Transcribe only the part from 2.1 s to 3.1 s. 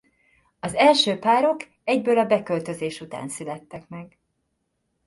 a beköltözés